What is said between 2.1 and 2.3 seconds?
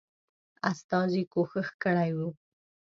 وو.